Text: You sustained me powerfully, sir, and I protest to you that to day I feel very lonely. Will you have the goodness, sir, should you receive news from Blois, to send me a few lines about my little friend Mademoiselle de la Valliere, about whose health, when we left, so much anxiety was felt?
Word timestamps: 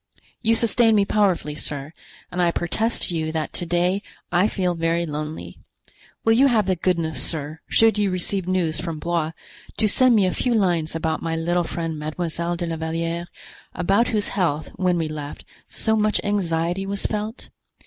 You 0.41 0.55
sustained 0.55 0.95
me 0.95 1.05
powerfully, 1.05 1.53
sir, 1.53 1.93
and 2.31 2.41
I 2.41 2.49
protest 2.49 3.09
to 3.09 3.15
you 3.15 3.31
that 3.33 3.53
to 3.53 3.67
day 3.67 4.01
I 4.31 4.47
feel 4.47 4.73
very 4.73 5.05
lonely. 5.05 5.59
Will 6.25 6.33
you 6.33 6.47
have 6.47 6.65
the 6.65 6.75
goodness, 6.75 7.21
sir, 7.21 7.59
should 7.67 7.99
you 7.99 8.09
receive 8.09 8.47
news 8.47 8.79
from 8.81 8.97
Blois, 8.97 9.33
to 9.77 9.87
send 9.87 10.15
me 10.15 10.25
a 10.25 10.33
few 10.33 10.55
lines 10.55 10.95
about 10.95 11.21
my 11.21 11.35
little 11.35 11.65
friend 11.65 11.99
Mademoiselle 11.99 12.55
de 12.55 12.65
la 12.65 12.77
Valliere, 12.77 13.27
about 13.75 14.07
whose 14.07 14.29
health, 14.29 14.69
when 14.75 14.97
we 14.97 15.07
left, 15.07 15.45
so 15.67 15.95
much 15.95 16.19
anxiety 16.23 16.87
was 16.87 17.05
felt? 17.05 17.49